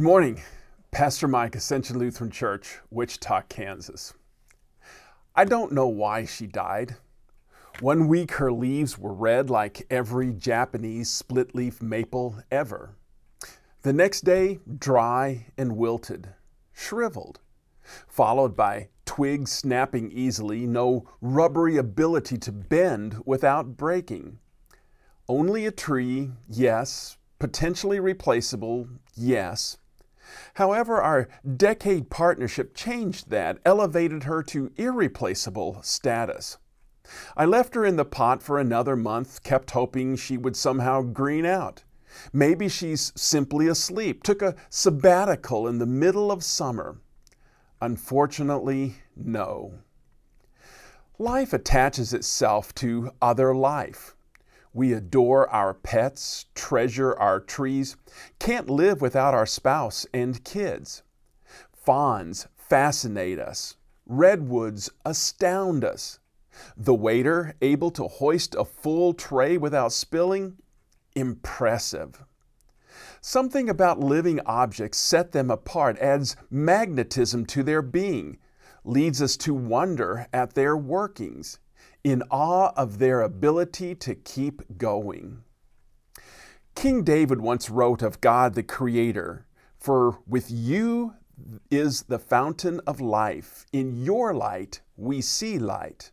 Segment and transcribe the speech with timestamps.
[0.00, 0.42] Good morning,
[0.92, 4.14] Pastor Mike, Ascension Lutheran Church, Wichita, Kansas.
[5.36, 6.96] I don't know why she died.
[7.80, 12.96] One week her leaves were red like every Japanese split leaf maple ever.
[13.82, 16.30] The next day, dry and wilted,
[16.72, 17.40] shriveled,
[18.08, 24.38] followed by twigs snapping easily, no rubbery ability to bend without breaking.
[25.28, 29.76] Only a tree, yes, potentially replaceable, yes,
[30.54, 36.58] However, our decade partnership changed that, elevated her to irreplaceable status.
[37.36, 41.44] I left her in the pot for another month, kept hoping she would somehow green
[41.44, 41.82] out.
[42.32, 47.00] Maybe she's simply asleep, took a sabbatical in the middle of summer.
[47.80, 49.74] Unfortunately, no.
[51.18, 54.14] Life attaches itself to other life.
[54.72, 57.96] We adore our pets, treasure our trees,
[58.38, 61.02] can't live without our spouse and kids.
[61.72, 66.20] Fawns fascinate us, redwoods astound us.
[66.76, 70.58] The waiter, able to hoist a full tray without spilling,
[71.16, 72.24] impressive.
[73.20, 78.38] Something about living objects set them apart, adds magnetism to their being,
[78.84, 81.58] leads us to wonder at their workings
[82.02, 85.42] in awe of their ability to keep going.
[86.74, 89.46] King David once wrote of God the Creator,
[89.78, 91.14] For with you
[91.70, 93.66] is the fountain of life.
[93.72, 96.12] In your light we see light.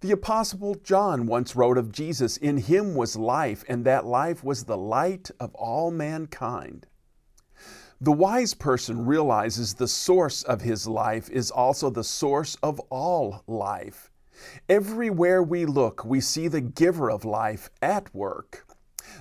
[0.00, 4.64] The Apostle John once wrote of Jesus, In him was life, and that life was
[4.64, 6.86] the light of all mankind.
[8.00, 13.42] The wise person realizes the source of his life is also the source of all
[13.46, 14.10] life.
[14.68, 18.66] Everywhere we look, we see the giver of life at work.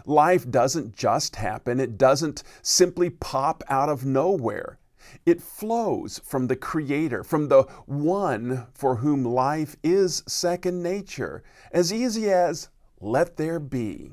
[0.06, 4.80] Life doesn't just happen, it doesn't simply pop out of nowhere.
[5.26, 11.94] It flows from the Creator, from the one for whom life is second nature, as
[11.94, 14.12] easy as let there be.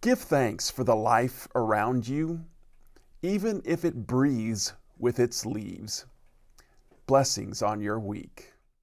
[0.00, 2.44] Give thanks for the life around you,
[3.22, 6.06] even if it breathes with its leaves.
[7.06, 8.52] Blessings on your week.